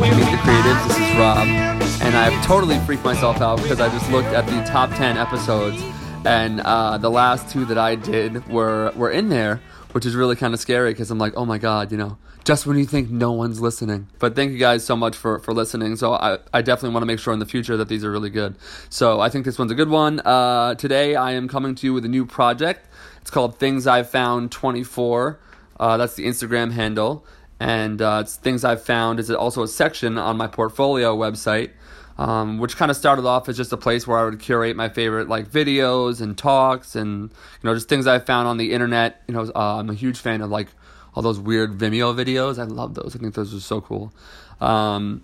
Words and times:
to 0.00 0.16
Meet 0.16 0.24
the 0.24 0.38
Creatives. 0.38 0.88
This 0.88 0.96
is 0.96 1.16
Rob, 1.16 1.46
and 2.00 2.16
I've 2.16 2.46
totally 2.46 2.78
freaked 2.86 3.04
myself 3.04 3.42
out 3.42 3.60
because 3.60 3.78
I 3.78 3.90
just 3.90 4.10
looked 4.10 4.28
at 4.28 4.46
the 4.46 4.62
top 4.62 4.88
10 4.94 5.18
episodes, 5.18 5.82
and 6.24 6.62
uh, 6.62 6.96
the 6.96 7.10
last 7.10 7.50
two 7.50 7.66
that 7.66 7.76
I 7.76 7.96
did 7.96 8.48
were, 8.48 8.90
were 8.96 9.10
in 9.10 9.28
there, 9.28 9.60
which 9.90 10.06
is 10.06 10.16
really 10.16 10.34
kind 10.34 10.54
of 10.54 10.60
scary 10.60 10.92
because 10.92 11.10
I'm 11.10 11.18
like, 11.18 11.34
oh 11.36 11.44
my 11.44 11.58
god, 11.58 11.92
you 11.92 11.98
know, 11.98 12.16
just 12.42 12.66
when 12.66 12.78
you 12.78 12.86
think 12.86 13.10
no 13.10 13.32
one's 13.32 13.60
listening. 13.60 14.08
But 14.18 14.34
thank 14.34 14.52
you 14.52 14.58
guys 14.58 14.82
so 14.82 14.96
much 14.96 15.14
for, 15.14 15.40
for 15.40 15.52
listening. 15.52 15.96
So 15.96 16.14
I, 16.14 16.38
I 16.54 16.62
definitely 16.62 16.94
want 16.94 17.02
to 17.02 17.06
make 17.06 17.18
sure 17.18 17.34
in 17.34 17.38
the 17.38 17.44
future 17.44 17.76
that 17.76 17.88
these 17.88 18.02
are 18.02 18.10
really 18.10 18.30
good. 18.30 18.56
So 18.88 19.20
I 19.20 19.28
think 19.28 19.44
this 19.44 19.58
one's 19.58 19.72
a 19.72 19.76
good 19.76 19.90
one. 19.90 20.20
Uh, 20.20 20.74
today 20.74 21.16
I 21.16 21.32
am 21.32 21.48
coming 21.48 21.74
to 21.74 21.86
you 21.86 21.92
with 21.92 22.06
a 22.06 22.08
new 22.08 22.24
project. 22.24 22.88
It's 23.20 23.30
called 23.30 23.58
Things 23.58 23.86
I've 23.86 24.08
Found 24.08 24.52
24. 24.52 25.38
Uh, 25.78 25.96
that's 25.98 26.14
the 26.14 26.24
Instagram 26.24 26.72
handle 26.72 27.26
and 27.62 28.02
uh, 28.02 28.24
things 28.24 28.64
I've 28.64 28.82
found 28.82 29.20
is 29.20 29.30
also 29.30 29.62
a 29.62 29.68
section 29.68 30.18
on 30.18 30.36
my 30.36 30.48
portfolio 30.48 31.16
website, 31.16 31.70
um, 32.18 32.58
which 32.58 32.76
kind 32.76 32.90
of 32.90 32.96
started 32.96 33.24
off 33.24 33.48
as 33.48 33.56
just 33.56 33.72
a 33.72 33.76
place 33.76 34.04
where 34.04 34.18
I 34.18 34.24
would 34.24 34.40
curate 34.40 34.74
my 34.74 34.88
favorite 34.88 35.28
like 35.28 35.48
videos 35.48 36.20
and 36.20 36.36
talks 36.36 36.96
and 36.96 37.30
you 37.30 37.62
know 37.62 37.72
just 37.72 37.88
things 37.88 38.08
I 38.08 38.18
found 38.18 38.48
on 38.48 38.56
the 38.56 38.72
internet. 38.72 39.22
You 39.28 39.34
know, 39.34 39.52
uh, 39.54 39.76
I'm 39.76 39.90
a 39.90 39.94
huge 39.94 40.18
fan 40.18 40.40
of 40.40 40.50
like 40.50 40.70
all 41.14 41.22
those 41.22 41.38
weird 41.38 41.78
Vimeo 41.78 42.12
videos. 42.12 42.58
I 42.58 42.64
love 42.64 42.94
those. 42.94 43.14
I 43.14 43.20
think 43.20 43.34
those 43.34 43.54
are 43.54 43.60
so 43.60 43.80
cool. 43.80 44.12
Um, 44.60 45.22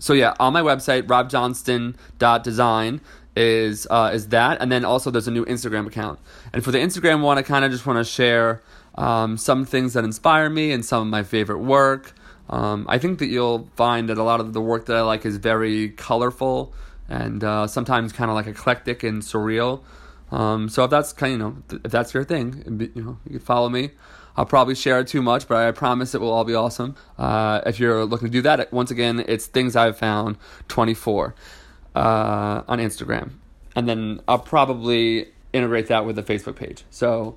so 0.00 0.12
yeah, 0.12 0.34
on 0.40 0.52
my 0.54 0.62
website, 0.62 1.02
robjohnston.design 1.02 3.00
is 3.36 3.86
uh, 3.88 4.10
is 4.12 4.28
that, 4.30 4.60
and 4.60 4.72
then 4.72 4.84
also 4.84 5.12
there's 5.12 5.28
a 5.28 5.30
new 5.30 5.44
Instagram 5.44 5.86
account. 5.86 6.18
And 6.52 6.64
for 6.64 6.72
the 6.72 6.78
Instagram 6.78 7.22
one, 7.22 7.38
I 7.38 7.42
kind 7.42 7.64
of 7.64 7.70
just 7.70 7.86
want 7.86 8.04
to 8.04 8.04
share 8.04 8.60
um, 8.96 9.36
some 9.36 9.64
things 9.64 9.92
that 9.94 10.04
inspire 10.04 10.48
me 10.48 10.72
and 10.72 10.84
some 10.84 11.02
of 11.02 11.08
my 11.08 11.22
favorite 11.22 11.58
work. 11.58 12.14
Um, 12.48 12.86
I 12.88 12.98
think 12.98 13.18
that 13.18 13.26
you'll 13.26 13.68
find 13.76 14.08
that 14.08 14.18
a 14.18 14.22
lot 14.22 14.40
of 14.40 14.52
the 14.52 14.60
work 14.60 14.86
that 14.86 14.96
I 14.96 15.02
like 15.02 15.26
is 15.26 15.36
very 15.36 15.90
colorful 15.90 16.72
and 17.08 17.42
uh, 17.42 17.66
sometimes 17.66 18.12
kind 18.12 18.30
of 18.30 18.34
like 18.34 18.46
eclectic 18.46 19.02
and 19.02 19.22
surreal. 19.22 19.82
Um, 20.30 20.68
so 20.68 20.84
if 20.84 20.90
that's 20.90 21.12
kind 21.12 21.34
of, 21.34 21.38
you 21.38 21.44
know 21.44 21.80
if 21.84 21.90
that's 21.90 22.14
your 22.14 22.24
thing, 22.24 22.90
you 22.94 23.02
know 23.02 23.18
you 23.24 23.38
can 23.38 23.40
follow 23.40 23.68
me. 23.68 23.90
I'll 24.36 24.46
probably 24.46 24.74
share 24.74 25.02
too 25.02 25.22
much, 25.22 25.48
but 25.48 25.56
I 25.56 25.70
promise 25.70 26.14
it 26.14 26.20
will 26.20 26.32
all 26.32 26.44
be 26.44 26.54
awesome. 26.54 26.94
Uh, 27.18 27.62
if 27.64 27.80
you're 27.80 28.04
looking 28.04 28.28
to 28.28 28.32
do 28.32 28.42
that, 28.42 28.70
once 28.70 28.90
again, 28.90 29.24
it's 29.26 29.46
things 29.46 29.74
I've 29.76 29.96
found 29.96 30.36
24 30.68 31.34
uh, 31.94 32.62
on 32.68 32.78
Instagram, 32.78 33.32
and 33.74 33.88
then 33.88 34.20
I'll 34.28 34.38
probably 34.38 35.28
integrate 35.52 35.86
that 35.86 36.04
with 36.04 36.16
the 36.16 36.22
Facebook 36.22 36.56
page. 36.56 36.84
So 36.90 37.36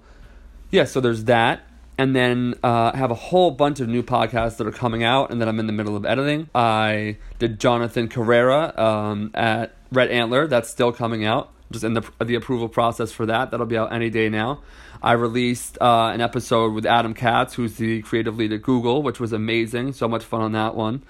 yeah, 0.71 0.85
so 0.85 0.99
there's 1.01 1.25
that. 1.25 1.61
And 1.97 2.15
then 2.15 2.55
uh, 2.63 2.91
I 2.93 2.97
have 2.97 3.11
a 3.11 3.15
whole 3.15 3.51
bunch 3.51 3.81
of 3.81 3.89
new 3.89 4.03
podcasts 4.03 4.55
that 4.57 4.67
are 4.67 4.71
coming 4.71 5.03
out, 5.03 5.31
and 5.31 5.41
then 5.41 5.49
I'm 5.49 5.59
in 5.59 5.67
the 5.67 5.73
middle 5.73 5.97
of 5.97 6.05
editing. 6.05 6.49
I 6.55 7.17
did 7.39 7.59
Jonathan 7.59 8.07
Carrera 8.07 8.73
um, 8.81 9.31
at 9.33 9.75
Red 9.91 10.09
Antler. 10.09 10.47
That's 10.47 10.69
still 10.69 10.93
coming 10.93 11.25
out. 11.25 11.51
Just 11.71 11.83
in 11.83 11.93
the 11.93 12.09
the 12.23 12.35
approval 12.35 12.69
process 12.69 13.11
for 13.11 13.25
that. 13.25 13.51
That'll 13.51 13.65
be 13.65 13.77
out 13.77 13.91
any 13.91 14.09
day 14.09 14.29
now. 14.29 14.61
I 15.03 15.13
released 15.13 15.77
uh, 15.81 16.11
an 16.13 16.21
episode 16.21 16.73
with 16.73 16.85
Adam 16.85 17.13
Katz, 17.13 17.53
who's 17.53 17.75
the 17.75 18.01
creative 18.01 18.37
lead 18.37 18.53
at 18.53 18.61
Google, 18.61 19.03
which 19.03 19.19
was 19.19 19.33
amazing. 19.33 19.93
So 19.93 20.07
much 20.07 20.23
fun 20.23 20.41
on 20.41 20.53
that 20.53 20.75
one. 20.75 21.03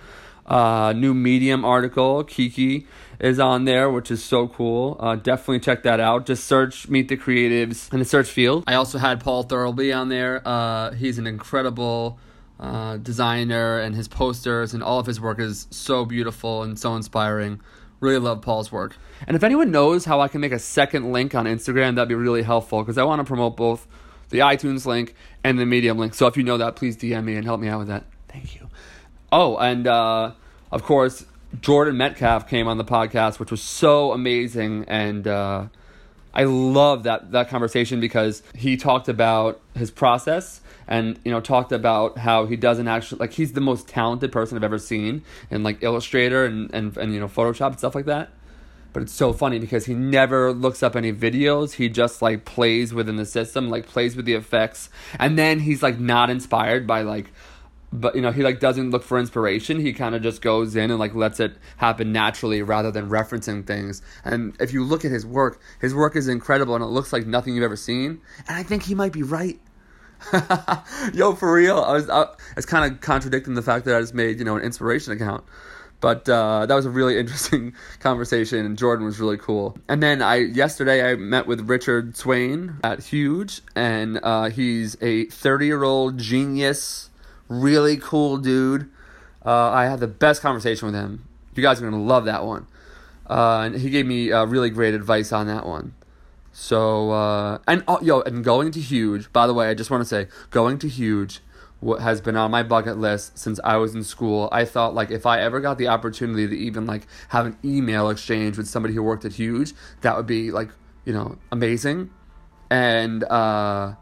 Uh, 0.50 0.94
new 0.94 1.14
Medium 1.14 1.64
article, 1.64 2.24
Kiki 2.24 2.88
is 3.20 3.40
on 3.40 3.66
there, 3.66 3.90
which 3.90 4.10
is 4.10 4.24
so 4.24 4.48
cool. 4.48 4.98
Uh, 5.00 5.16
definitely 5.16 5.60
check 5.60 5.84
that 5.84 6.00
out. 6.00 6.26
Just 6.26 6.46
search 6.46 6.90
Meet 6.90 7.10
the 7.10 7.18
Creatives 7.18 7.92
in 7.94 8.00
the 8.00 8.06
search 8.06 8.30
field. 8.30 8.64
I 8.66 8.74
also 8.74 8.98
had 8.98 9.20
Paul 9.20 9.44
Thurlby 9.44 9.96
on 9.96 10.10
there. 10.10 10.42
Uh, 10.46 10.92
he's 10.94 11.18
an 11.18 11.28
incredible 11.28 12.18
uh, 12.60 12.98
designer, 12.98 13.80
and 13.80 13.96
his 13.96 14.08
posters 14.08 14.74
and 14.74 14.82
all 14.82 15.00
of 15.00 15.06
his 15.06 15.22
work 15.22 15.40
is 15.40 15.68
so 15.70 16.06
beautiful 16.06 16.64
and 16.64 16.80
so 16.80 16.96
inspiring. 16.96 17.62
Really 18.00 18.20
love 18.20 18.42
Paul's 18.42 18.72
work. 18.72 18.96
And 19.28 19.36
if 19.36 19.44
anyone 19.44 19.72
knows 19.72 20.06
how 20.06 20.22
I 20.22 20.30
can 20.30 20.42
make 20.42 20.54
a 20.54 20.60
second 20.60 21.12
link 21.12 21.36
on 21.36 21.46
Instagram, 21.46 21.96
that'd 21.96 22.08
be 22.10 22.16
really 22.16 22.44
helpful 22.44 22.82
because 22.82 22.98
I 22.98 23.04
want 23.04 23.20
to 23.20 23.26
promote 23.26 23.58
both 23.58 23.88
the 24.30 24.40
iTunes 24.40 24.86
link 24.86 25.16
and 25.44 25.60
the 25.60 25.66
Medium 25.66 25.98
link. 25.98 26.14
So 26.14 26.28
if 26.28 26.38
you 26.38 26.44
know 26.44 26.58
that, 26.58 26.76
please 26.76 26.96
DM 26.96 27.26
me 27.26 27.36
and 27.36 27.46
help 27.46 27.60
me 27.60 27.68
out 27.68 27.80
with 27.80 27.90
that. 27.90 28.06
Thank 28.30 28.56
you. 28.56 28.70
Oh, 29.32 29.58
and 29.58 29.88
uh, 29.88 30.32
of 30.72 30.84
course, 30.84 31.26
Jordan 31.62 31.98
Metcalf 31.98 32.48
came 32.48 32.68
on 32.68 32.78
the 32.78 32.86
podcast, 32.86 33.40
which 33.40 33.52
was 33.52 33.62
so 33.62 34.12
amazing, 34.12 34.86
and 34.88 35.28
uh, 35.28 35.68
I 36.34 36.44
love 36.44 37.04
that 37.04 37.32
that 37.32 37.50
conversation 37.50 38.00
because 38.00 38.44
he 38.56 38.78
talked 38.78 39.10
about 39.10 39.60
his 39.76 39.92
process 39.92 40.62
and 40.88 41.20
you 41.24 41.32
know 41.32 41.42
talked 41.42 41.72
about 41.72 42.18
how 42.18 42.46
he 42.46 42.56
doesn't 42.56 42.88
actually 42.88 43.20
like 43.20 43.34
he's 43.34 43.54
the 43.54 43.62
most 43.62 43.88
talented 43.88 44.32
person 44.32 44.58
I've 44.58 44.64
ever 44.64 44.80
seen 44.80 45.24
in 45.50 45.64
like 45.64 45.84
Illustrator 45.84 46.46
and 46.46 46.74
and, 46.74 46.96
and 46.98 47.14
you 47.14 47.20
know 47.20 47.28
Photoshop 47.28 47.68
and 47.68 47.78
stuff 47.78 47.96
like 47.96 48.06
that. 48.06 48.30
But 48.92 49.04
it's 49.04 49.14
so 49.14 49.34
funny 49.34 49.60
because 49.60 49.86
he 49.86 49.94
never 49.94 50.52
looks 50.52 50.82
up 50.82 50.96
any 50.96 51.14
videos. 51.14 51.74
He 51.74 51.90
just 51.90 52.24
like 52.24 52.44
plays 52.44 52.92
within 52.92 53.18
the 53.18 53.26
system, 53.26 53.70
like 53.70 53.86
plays 53.88 54.16
with 54.16 54.26
the 54.26 54.34
effects, 54.34 54.90
and 55.20 55.38
then 55.38 55.60
he's 55.60 55.84
like 55.84 56.00
not 56.00 56.30
inspired 56.32 56.88
by 56.88 57.04
like 57.04 57.32
but 57.92 58.16
you 58.16 58.22
know 58.22 58.32
he 58.32 58.44
like 58.44 58.60
doesn't 58.60 58.92
look 58.92 59.04
for 59.04 59.20
inspiration. 59.20 59.80
He 59.80 59.94
kind 59.94 60.16
of 60.16 60.22
just 60.22 60.42
goes 60.42 60.76
in 60.76 60.92
and 60.92 61.00
like 61.00 61.16
lets 61.16 61.40
it 61.40 61.56
happen 61.78 62.12
naturally 62.12 62.62
rather 62.62 62.92
than 62.92 63.10
referencing 63.10 63.66
things. 63.66 64.02
And 64.24 64.56
if 64.60 64.74
you 64.74 64.84
look 64.84 65.06
at 65.06 65.12
his 65.12 65.26
work 65.26 65.62
his 65.80 65.94
work 65.94 66.16
is 66.16 66.28
incredible 66.28 66.76
and 66.76 66.84
it 66.84 66.88
looks 66.88 67.12
like 67.12 67.26
nothing 67.26 67.56
you've 67.56 67.64
ever 67.64 67.76
seen. 67.76 68.22
And 68.48 68.58
i 68.58 68.64
think 68.64 68.84
he 68.84 68.96
might 68.96 69.14
be 69.14 69.24
right. 69.24 69.60
Yo 71.14 71.34
for 71.34 71.54
real. 71.54 71.80
I 71.80 71.94
was 71.94 72.10
I, 72.10 72.28
it's 72.58 72.66
kind 72.66 72.92
of 72.92 73.02
contradicting 73.02 73.54
the 73.54 73.62
fact 73.62 73.86
that 73.86 73.96
i 73.96 74.02
just 74.02 74.14
made 74.14 74.40
you 74.40 74.46
know 74.46 74.58
an 74.58 74.64
inspiration 74.64 75.14
account. 75.14 75.44
But 76.02 76.30
uh, 76.30 76.66
that 76.66 76.74
was 76.74 76.86
a 76.86 76.90
really 76.90 77.18
interesting 77.20 77.74
conversation 78.00 78.66
and 78.66 78.78
jordan 78.78 79.06
was 79.06 79.20
really 79.20 79.38
cool. 79.38 79.78
And 79.88 80.04
then 80.04 80.22
i 80.22 80.36
yesterday 80.36 81.12
i 81.12 81.16
met 81.16 81.48
with 81.48 81.62
richard 81.70 82.16
swain 82.16 82.76
at 82.84 83.00
huge 83.04 83.62
and 83.76 84.20
uh, 84.22 84.50
he's 84.50 84.96
a 85.02 85.26
30 85.26 85.66
year 85.66 85.84
old 85.84 86.18
genius 86.18 87.09
really 87.50 87.98
cool 87.98 88.38
dude. 88.38 88.90
Uh, 89.46 89.70
I 89.70 89.86
had 89.86 90.00
the 90.00 90.08
best 90.08 90.42
conversation 90.42 90.86
with 90.86 90.96
him. 90.96 91.28
You 91.56 91.64
guys 91.64 91.82
are 91.82 91.90
gonna 91.90 92.02
love 92.02 92.26
that 92.26 92.46
one. 92.46 92.68
Uh, 93.30 93.64
and 93.66 93.76
he 93.76 93.90
gave 93.90 94.06
me 94.06 94.32
uh, 94.32 94.46
really 94.46 94.70
great 94.70 94.94
advice 94.94 95.32
on 95.32 95.48
that 95.48 95.66
one. 95.66 95.94
So 96.52 97.12
uh, 97.12 97.60
and 97.68 97.84
oh, 97.88 98.00
yo, 98.02 98.22
and 98.22 98.44
going 98.44 98.72
to 98.72 98.80
huge. 98.80 99.32
By 99.32 99.48
the 99.48 99.54
way, 99.54 99.70
I 99.70 99.74
just 99.74 99.92
want 99.92 100.02
to 100.02 100.06
say, 100.06 100.28
going 100.52 100.80
to 100.80 100.88
huge 100.88 101.42
what 101.80 102.02
has 102.02 102.20
been 102.20 102.36
on 102.36 102.52
my 102.52 102.64
bucket 102.64 102.98
list 102.98 103.38
since 103.38 103.60
I 103.64 103.78
was 103.78 103.96
in 103.96 104.04
school. 104.04 104.50
I 104.52 104.66
thought 104.66 104.94
like 104.94 105.12
if 105.12 105.26
I 105.26 105.40
ever 105.40 105.60
got 105.60 105.78
the 105.78 105.88
opportunity 105.88 106.48
to 106.48 106.58
even 106.58 106.86
like 106.86 107.08
have 107.30 107.46
an 107.46 107.58
email 107.64 108.10
exchange 108.10 108.58
with 108.58 108.68
somebody 108.68 108.94
who 108.94 109.04
worked 109.04 109.26
at 109.26 109.34
Huge, 109.34 109.74
that 110.02 110.18
would 110.18 110.28
be 110.28 110.52
like 110.52 110.70
you 111.06 111.14
know 111.14 111.38
amazing. 111.52 112.10
And 112.70 113.24
uh, 113.24 113.94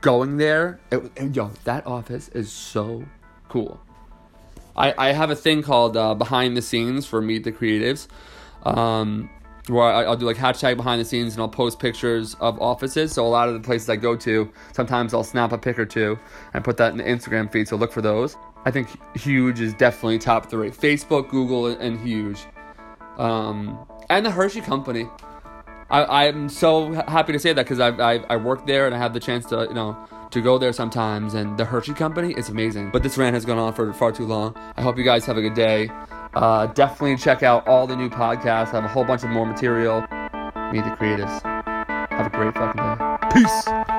going 0.00 0.36
there, 0.36 0.80
it, 0.90 1.34
yo, 1.34 1.50
that 1.64 1.86
office 1.86 2.28
is 2.28 2.50
so 2.50 3.04
cool. 3.48 3.80
I, 4.76 4.94
I 4.96 5.12
have 5.12 5.30
a 5.30 5.36
thing 5.36 5.62
called 5.62 5.96
uh, 5.96 6.14
behind 6.14 6.56
the 6.56 6.62
scenes 6.62 7.06
for 7.06 7.20
Meet 7.20 7.44
the 7.44 7.52
Creatives, 7.52 8.08
um, 8.64 9.28
where 9.68 9.84
I, 9.84 10.08
will 10.08 10.16
do 10.16 10.26
like 10.26 10.36
hashtag 10.36 10.76
behind 10.76 11.00
the 11.00 11.04
scenes 11.04 11.34
and 11.34 11.42
I'll 11.42 11.48
post 11.48 11.78
pictures 11.78 12.34
of 12.40 12.60
offices. 12.60 13.12
So 13.12 13.26
a 13.26 13.28
lot 13.28 13.48
of 13.48 13.54
the 13.54 13.60
places 13.60 13.88
I 13.88 13.96
go 13.96 14.16
to, 14.16 14.50
sometimes 14.72 15.12
I'll 15.12 15.24
snap 15.24 15.52
a 15.52 15.58
pic 15.58 15.78
or 15.78 15.86
two 15.86 16.18
and 16.54 16.64
put 16.64 16.76
that 16.78 16.92
in 16.92 16.98
the 16.98 17.04
Instagram 17.04 17.52
feed. 17.52 17.68
So 17.68 17.76
look 17.76 17.92
for 17.92 18.02
those. 18.02 18.36
I 18.64 18.70
think 18.70 18.88
Huge 19.16 19.60
is 19.60 19.74
definitely 19.74 20.18
top 20.18 20.48
three: 20.48 20.70
Facebook, 20.70 21.28
Google, 21.28 21.66
and 21.66 21.98
Huge, 22.00 22.38
um, 23.18 23.86
and 24.08 24.24
the 24.24 24.30
Hershey 24.30 24.60
Company. 24.60 25.06
I, 25.92 26.26
I'm 26.26 26.48
so 26.48 26.92
happy 26.92 27.32
to 27.32 27.38
say 27.38 27.52
that 27.52 27.64
because 27.64 27.78
I've, 27.78 28.00
I 28.00 28.24
I 28.30 28.36
work 28.36 28.66
there 28.66 28.86
and 28.86 28.94
I 28.94 28.98
have 28.98 29.12
the 29.12 29.20
chance 29.20 29.44
to 29.46 29.66
you 29.68 29.74
know 29.74 29.96
to 30.30 30.40
go 30.40 30.58
there 30.58 30.72
sometimes. 30.72 31.34
And 31.34 31.56
the 31.58 31.64
Hershey 31.64 31.92
Company 31.94 32.32
is 32.32 32.48
amazing. 32.48 32.90
But 32.90 33.02
this 33.02 33.18
rant 33.18 33.34
has 33.34 33.44
gone 33.44 33.58
on 33.58 33.72
for 33.74 33.92
far 33.92 34.10
too 34.10 34.26
long. 34.26 34.56
I 34.76 34.82
hope 34.82 34.96
you 34.96 35.04
guys 35.04 35.24
have 35.26 35.36
a 35.36 35.42
good 35.42 35.54
day. 35.54 35.90
Uh, 36.34 36.66
definitely 36.68 37.16
check 37.16 37.42
out 37.42 37.68
all 37.68 37.86
the 37.86 37.94
new 37.94 38.08
podcasts. 38.08 38.68
I 38.68 38.80
have 38.80 38.84
a 38.84 38.88
whole 38.88 39.04
bunch 39.04 39.22
of 39.22 39.30
more 39.30 39.44
material. 39.46 40.00
Meet 40.00 40.84
the 40.84 40.96
creatives. 40.98 41.42
Have 41.42 42.26
a 42.26 42.30
great 42.30 42.54
fucking 42.54 42.82
day. 42.82 43.40
Peace. 43.40 43.91